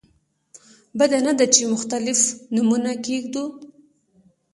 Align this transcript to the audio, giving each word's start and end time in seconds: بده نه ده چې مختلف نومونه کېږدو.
بده 0.99 1.17
نه 1.25 1.33
ده 1.39 1.45
چې 1.53 1.61
مختلف 1.73 2.19
نومونه 2.55 2.91
کېږدو. 3.05 3.43